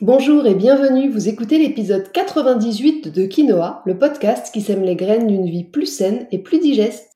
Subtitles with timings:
[0.00, 5.26] Bonjour et bienvenue, vous écoutez l'épisode 98 de Quinoa, le podcast qui sème les graines
[5.26, 7.12] d'une vie plus saine et plus digeste.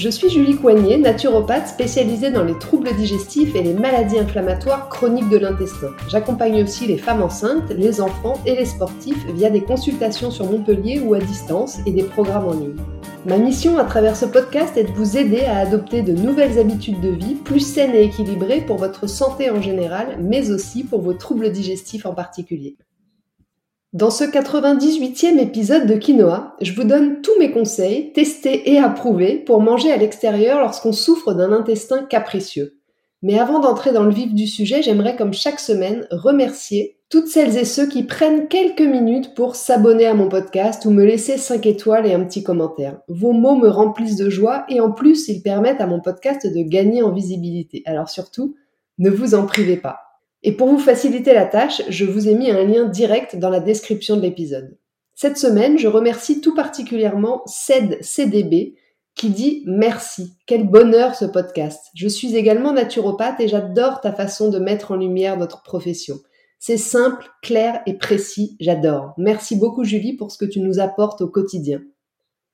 [0.00, 5.28] Je suis Julie Coignet, naturopathe spécialisée dans les troubles digestifs et les maladies inflammatoires chroniques
[5.28, 5.88] de l'intestin.
[6.08, 11.00] J'accompagne aussi les femmes enceintes, les enfants et les sportifs via des consultations sur Montpellier
[11.00, 12.76] ou à distance et des programmes en ligne.
[13.26, 17.02] Ma mission à travers ce podcast est de vous aider à adopter de nouvelles habitudes
[17.02, 21.12] de vie plus saines et équilibrées pour votre santé en général, mais aussi pour vos
[21.12, 22.78] troubles digestifs en particulier.
[23.92, 29.34] Dans ce 98e épisode de Quinoa, je vous donne tous mes conseils, testés et approuvés,
[29.34, 32.78] pour manger à l'extérieur lorsqu'on souffre d'un intestin capricieux.
[33.22, 37.58] Mais avant d'entrer dans le vif du sujet, j'aimerais comme chaque semaine remercier toutes celles
[37.58, 41.66] et ceux qui prennent quelques minutes pour s'abonner à mon podcast ou me laisser 5
[41.66, 43.00] étoiles et un petit commentaire.
[43.08, 46.62] Vos mots me remplissent de joie et en plus ils permettent à mon podcast de
[46.62, 47.82] gagner en visibilité.
[47.86, 48.54] Alors surtout,
[48.98, 50.09] ne vous en privez pas.
[50.42, 53.60] Et pour vous faciliter la tâche, je vous ai mis un lien direct dans la
[53.60, 54.76] description de l'épisode.
[55.14, 58.74] Cette semaine, je remercie tout particulièrement CED CDB
[59.14, 60.32] qui dit merci.
[60.46, 61.88] Quel bonheur ce podcast.
[61.94, 66.20] Je suis également naturopathe et j'adore ta façon de mettre en lumière notre profession.
[66.58, 69.12] C'est simple, clair et précis, j'adore.
[69.18, 71.82] Merci beaucoup Julie pour ce que tu nous apportes au quotidien.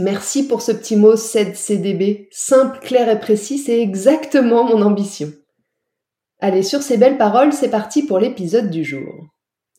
[0.00, 2.28] Merci pour ce petit mot CED CDB.
[2.30, 5.32] Simple, clair et précis, c'est exactement mon ambition.
[6.40, 9.12] Allez, sur ces belles paroles, c'est parti pour l'épisode du jour.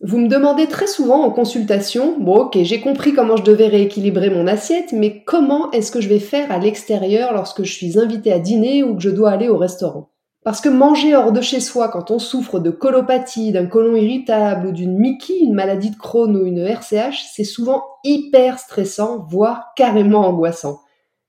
[0.01, 4.29] Vous me demandez très souvent en consultation, bon ok, j'ai compris comment je devais rééquilibrer
[4.29, 8.33] mon assiette, mais comment est-ce que je vais faire à l'extérieur lorsque je suis invité
[8.33, 10.09] à dîner ou que je dois aller au restaurant?
[10.43, 14.67] Parce que manger hors de chez soi quand on souffre de colopathie, d'un côlon irritable
[14.67, 19.73] ou d'une Mickey, une maladie de Crohn ou une RCH, c'est souvent hyper stressant, voire
[19.77, 20.79] carrément angoissant.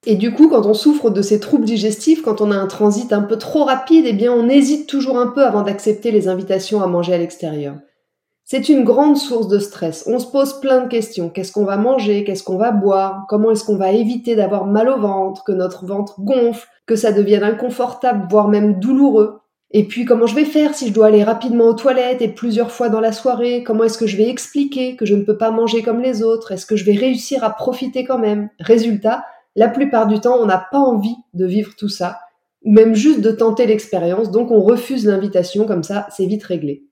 [0.06, 3.12] Et du coup, quand on souffre de ces troubles digestifs, quand on a un transit
[3.12, 6.82] un peu trop rapide, eh bien, on hésite toujours un peu avant d'accepter les invitations
[6.82, 7.76] à manger à l'extérieur.
[8.44, 10.04] C'est une grande source de stress.
[10.08, 11.28] On se pose plein de questions.
[11.28, 12.24] Qu'est-ce qu'on va manger?
[12.24, 13.26] Qu'est-ce qu'on va boire?
[13.28, 17.12] Comment est-ce qu'on va éviter d'avoir mal au ventre, que notre ventre gonfle, que ça
[17.12, 19.40] devienne inconfortable, voire même douloureux.
[19.70, 22.72] Et puis, comment je vais faire si je dois aller rapidement aux toilettes et plusieurs
[22.72, 23.62] fois dans la soirée?
[23.62, 26.50] Comment est-ce que je vais expliquer que je ne peux pas manger comme les autres?
[26.50, 28.48] Est-ce que je vais réussir à profiter quand même?
[28.58, 29.22] Résultat,
[29.56, 32.20] la plupart du temps, on n'a pas envie de vivre tout ça,
[32.64, 36.84] ou même juste de tenter l'expérience, donc on refuse l'invitation, comme ça, c'est vite réglé.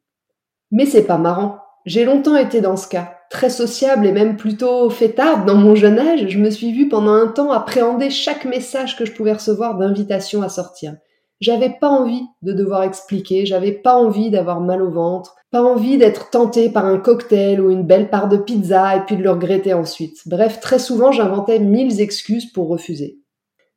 [0.70, 1.58] Mais c'est pas marrant.
[1.86, 5.98] J'ai longtemps été dans ce cas, très sociable et même plutôt fêtarde dans mon jeune
[5.98, 9.76] âge, je me suis vue pendant un temps appréhender chaque message que je pouvais recevoir
[9.76, 10.96] d'invitation à sortir.
[11.40, 15.98] J'avais pas envie de devoir expliquer, j'avais pas envie d'avoir mal au ventre, pas envie
[15.98, 19.30] d'être tenté par un cocktail ou une belle part de pizza et puis de le
[19.30, 20.26] regretter ensuite.
[20.26, 23.18] Bref, très souvent j'inventais mille excuses pour refuser.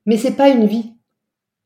[0.05, 0.93] Mais c'est pas une vie.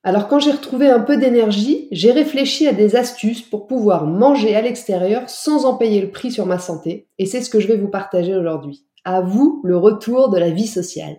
[0.04, 4.56] Alors quand j'ai retrouvé un peu d'énergie, j'ai réfléchi à des astuces pour pouvoir manger
[4.56, 7.68] à l'extérieur sans en payer le prix sur ma santé, et c'est ce que je
[7.68, 8.86] vais vous partager aujourd'hui.
[9.04, 11.18] À vous le retour de la vie sociale.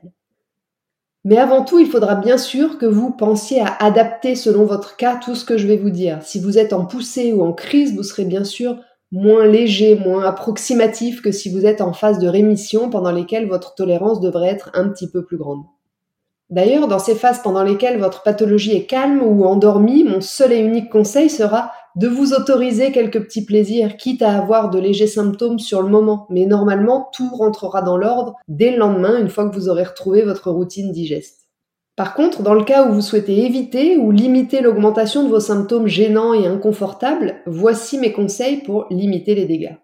[1.27, 5.17] Mais avant tout, il faudra bien sûr que vous pensiez à adapter selon votre cas
[5.17, 6.21] tout ce que je vais vous dire.
[6.23, 8.79] Si vous êtes en poussée ou en crise, vous serez bien sûr
[9.11, 13.75] moins léger, moins approximatif que si vous êtes en phase de rémission pendant lesquelles votre
[13.75, 15.65] tolérance devrait être un petit peu plus grande.
[16.49, 20.61] D'ailleurs, dans ces phases pendant lesquelles votre pathologie est calme ou endormie, mon seul et
[20.61, 25.59] unique conseil sera de vous autoriser quelques petits plaisirs, quitte à avoir de légers symptômes
[25.59, 26.27] sur le moment.
[26.31, 30.23] Mais normalement, tout rentrera dans l'ordre dès le lendemain, une fois que vous aurez retrouvé
[30.23, 31.47] votre routine digeste.
[31.97, 35.87] Par contre, dans le cas où vous souhaitez éviter ou limiter l'augmentation de vos symptômes
[35.87, 39.77] gênants et inconfortables, voici mes conseils pour limiter les dégâts.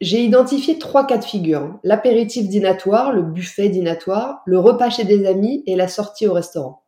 [0.00, 1.78] J'ai identifié trois cas de figure.
[1.84, 6.82] L'apéritif dînatoire, le buffet dînatoire, le repas chez des amis et la sortie au restaurant.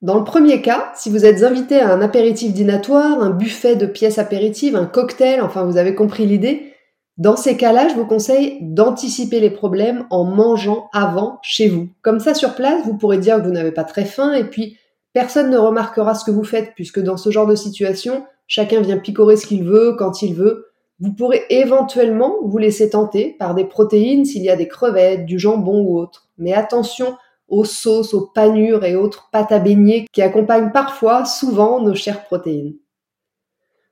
[0.00, 3.86] Dans le premier cas, si vous êtes invité à un apéritif dînatoire, un buffet de
[3.86, 6.72] pièces apéritives, un cocktail, enfin vous avez compris l'idée,
[7.16, 11.88] dans ces cas-là, je vous conseille d'anticiper les problèmes en mangeant avant chez vous.
[12.00, 14.76] Comme ça, sur place, vous pourrez dire que vous n'avez pas très faim et puis
[15.12, 18.98] personne ne remarquera ce que vous faites puisque dans ce genre de situation, chacun vient
[18.98, 20.66] picorer ce qu'il veut quand il veut.
[21.00, 25.40] Vous pourrez éventuellement vous laisser tenter par des protéines s'il y a des crevettes, du
[25.40, 26.28] jambon ou autre.
[26.38, 27.16] Mais attention,
[27.48, 32.24] aux sauces, aux panures et autres pâtes à baigner qui accompagnent parfois, souvent, nos chères
[32.24, 32.74] protéines.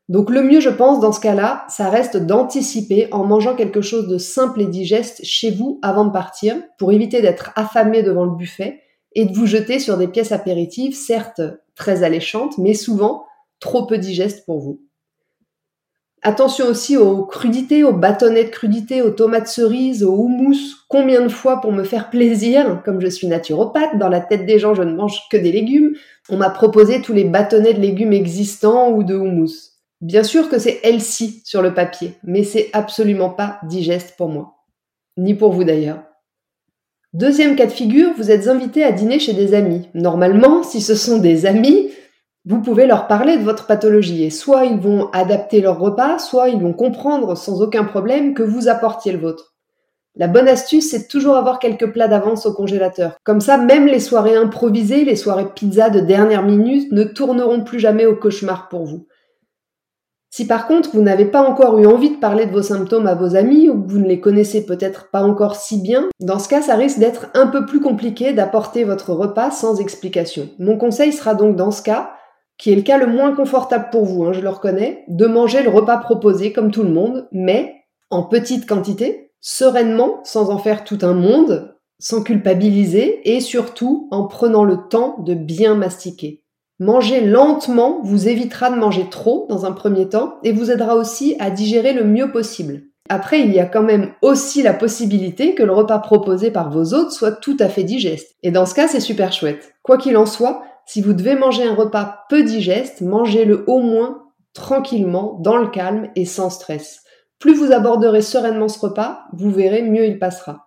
[0.08, 4.06] Donc le mieux, je pense, dans ce cas-là, ça reste d'anticiper en mangeant quelque chose
[4.06, 8.36] de simple et digeste chez vous avant de partir, pour éviter d'être affamé devant le
[8.36, 8.82] buffet
[9.14, 11.40] et de vous jeter sur des pièces apéritives, certes
[11.74, 13.24] très alléchantes, mais souvent
[13.58, 14.85] trop peu digestes pour vous.
[16.28, 20.56] Attention aussi aux crudités, aux bâtonnets de crudités, aux tomates cerises, aux houmous.
[20.88, 24.58] Combien de fois pour me faire plaisir, comme je suis naturopathe, dans la tête des
[24.58, 25.94] gens je ne mange que des légumes,
[26.28, 29.52] on m'a proposé tous les bâtonnets de légumes existants ou de houmous.
[30.00, 34.56] Bien sûr que c'est healthy sur le papier, mais c'est absolument pas digeste pour moi.
[35.16, 36.02] Ni pour vous d'ailleurs.
[37.12, 39.88] Deuxième cas de figure, vous êtes invité à dîner chez des amis.
[39.94, 41.92] Normalement, si ce sont des amis,
[42.46, 46.48] vous pouvez leur parler de votre pathologie et soit ils vont adapter leur repas, soit
[46.48, 49.56] ils vont comprendre sans aucun problème que vous apportiez le vôtre.
[50.14, 53.16] La bonne astuce, c'est toujours avoir quelques plats d'avance au congélateur.
[53.24, 57.80] Comme ça, même les soirées improvisées, les soirées pizza de dernière minute ne tourneront plus
[57.80, 59.06] jamais au cauchemar pour vous.
[60.30, 63.14] Si par contre vous n'avez pas encore eu envie de parler de vos symptômes à
[63.14, 66.48] vos amis ou que vous ne les connaissez peut-être pas encore si bien, dans ce
[66.48, 70.50] cas ça risque d'être un peu plus compliqué d'apporter votre repas sans explication.
[70.58, 72.10] Mon conseil sera donc dans ce cas,
[72.58, 75.62] qui est le cas le moins confortable pour vous, hein, je le reconnais, de manger
[75.62, 77.74] le repas proposé comme tout le monde, mais
[78.10, 84.24] en petite quantité, sereinement, sans en faire tout un monde, sans culpabiliser et surtout en
[84.24, 86.42] prenant le temps de bien mastiquer.
[86.78, 91.34] Manger lentement vous évitera de manger trop dans un premier temps et vous aidera aussi
[91.38, 92.82] à digérer le mieux possible.
[93.08, 96.92] Après, il y a quand même aussi la possibilité que le repas proposé par vos
[96.92, 98.34] hôtes soit tout à fait digeste.
[98.42, 99.74] Et dans ce cas, c'est super chouette.
[99.82, 104.22] Quoi qu'il en soit, si vous devez manger un repas peu digeste, mangez-le au moins
[104.54, 107.02] tranquillement, dans le calme et sans stress.
[107.38, 110.66] Plus vous aborderez sereinement ce repas, vous verrez, mieux il passera.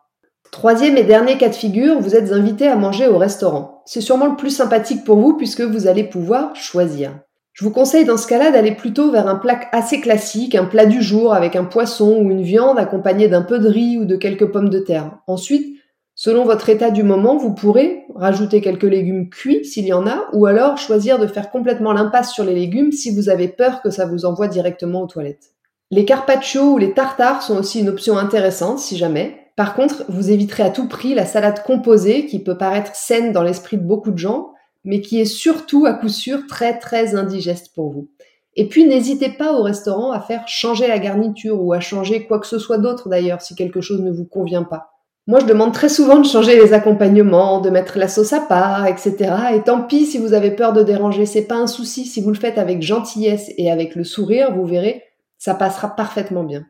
[0.52, 3.82] Troisième et dernier cas de figure, vous êtes invité à manger au restaurant.
[3.86, 7.20] C'est sûrement le plus sympathique pour vous puisque vous allez pouvoir choisir.
[7.54, 10.86] Je vous conseille dans ce cas-là d'aller plutôt vers un plat assez classique, un plat
[10.86, 14.16] du jour avec un poisson ou une viande accompagné d'un peu de riz ou de
[14.16, 15.18] quelques pommes de terre.
[15.28, 15.79] Ensuite,
[16.20, 20.28] selon votre état du moment, vous pourrez rajouter quelques légumes cuits s'il y en a,
[20.34, 23.90] ou alors choisir de faire complètement l'impasse sur les légumes si vous avez peur que
[23.90, 25.54] ça vous envoie directement aux toilettes.
[25.92, 29.38] Les carpaccio ou les tartares sont aussi une option intéressante si jamais.
[29.56, 33.44] Par contre, vous éviterez à tout prix la salade composée qui peut paraître saine dans
[33.44, 34.52] l'esprit de beaucoup de gens,
[34.84, 38.10] mais qui est surtout à coup sûr très très indigeste pour vous.
[38.58, 42.40] Et puis n'hésitez pas au restaurant à faire changer la garniture ou à changer quoi
[42.40, 44.99] que ce soit d'autre d'ailleurs si quelque chose ne vous convient pas.
[45.30, 48.88] Moi je demande très souvent de changer les accompagnements, de mettre la sauce à part,
[48.88, 49.32] etc.
[49.54, 52.08] Et tant pis si vous avez peur de déranger, c'est pas un souci.
[52.08, 55.04] Si vous le faites avec gentillesse et avec le sourire, vous verrez,
[55.38, 56.66] ça passera parfaitement bien.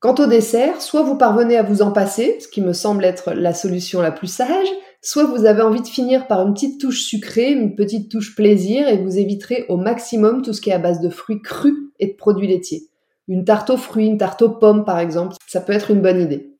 [0.00, 3.32] Quant au dessert, soit vous parvenez à vous en passer, ce qui me semble être
[3.32, 4.68] la solution la plus sage,
[5.00, 8.86] soit vous avez envie de finir par une petite touche sucrée, une petite touche plaisir,
[8.86, 12.08] et vous éviterez au maximum tout ce qui est à base de fruits crus et
[12.08, 12.82] de produits laitiers.
[13.28, 16.20] Une tarte aux fruits, une tarte aux pommes par exemple, ça peut être une bonne
[16.20, 16.55] idée.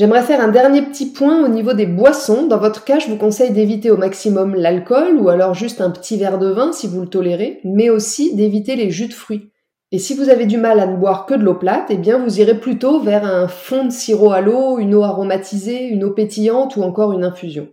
[0.00, 2.46] J'aimerais faire un dernier petit point au niveau des boissons.
[2.46, 6.16] Dans votre cas, je vous conseille d'éviter au maximum l'alcool ou alors juste un petit
[6.16, 9.50] verre de vin si vous le tolérez, mais aussi d'éviter les jus de fruits.
[9.92, 12.16] Et si vous avez du mal à ne boire que de l'eau plate, eh bien
[12.16, 16.12] vous irez plutôt vers un fond de sirop à l'eau, une eau aromatisée, une eau
[16.12, 17.68] pétillante ou encore une infusion.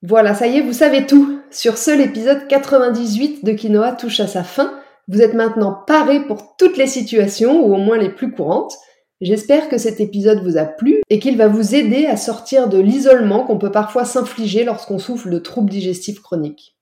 [0.00, 1.38] Voilà, ça y est, vous savez tout.
[1.50, 4.72] Sur ce, l'épisode 98 de Quinoa touche à sa fin.
[5.08, 8.72] Vous êtes maintenant paré pour toutes les situations, ou au moins les plus courantes.
[9.24, 12.76] J'espère que cet épisode vous a plu et qu'il va vous aider à sortir de
[12.76, 16.76] l'isolement qu'on peut parfois s'infliger lorsqu'on souffre de troubles digestifs chroniques.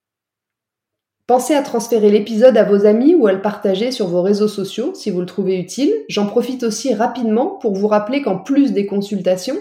[1.29, 4.91] Pensez à transférer l'épisode à vos amis ou à le partager sur vos réseaux sociaux
[4.93, 5.95] si vous le trouvez utile.
[6.09, 9.59] J'en profite aussi rapidement pour vous rappeler qu'en plus des consultations,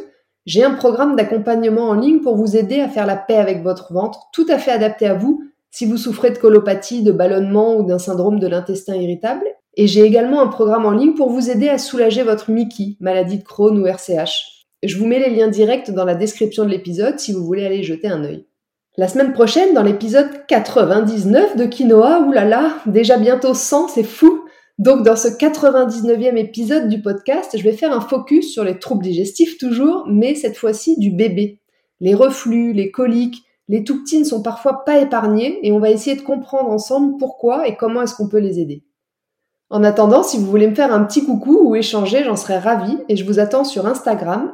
[0.48, 3.94] j'ai un programme d'accompagnement en ligne pour vous aider à faire la paix avec votre
[3.94, 7.84] ventre, tout à fait adapté à vous si vous souffrez de colopathie, de ballonnement ou
[7.84, 9.46] d'un syndrome de l'intestin irritable.
[9.76, 13.38] Et j'ai également un programme en ligne pour vous aider à soulager votre Mickey, maladie
[13.38, 14.66] de Crohn ou RCH.
[14.84, 17.84] Je vous mets les liens directs dans la description de l'épisode si vous voulez aller
[17.84, 18.46] jeter un œil.
[18.98, 24.44] La semaine prochaine, dans l'épisode 99 de Quinoa, oulala, déjà bientôt 100, c'est fou.
[24.80, 29.04] Donc dans ce 99e épisode du podcast, je vais faire un focus sur les troubles
[29.04, 31.62] digestifs toujours, mais cette fois-ci du bébé.
[32.02, 36.18] Les reflux, les coliques, les petits ne sont parfois pas épargnés et on va essayer
[36.18, 38.84] de comprendre ensemble pourquoi et comment est-ce qu'on peut les aider.
[39.72, 42.98] En attendant, si vous voulez me faire un petit coucou ou échanger, j'en serais ravie
[43.08, 44.52] et je vous attends sur Instagram,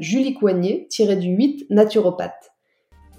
[0.00, 2.50] juliecoignet-du-8 naturopathe.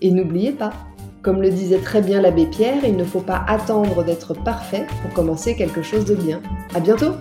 [0.02, 0.74] Et n'oubliez pas,
[1.22, 5.14] comme le disait très bien l'abbé Pierre, il ne faut pas attendre d'être parfait pour
[5.14, 6.42] commencer quelque chose de bien.
[6.76, 7.14] À bientôt!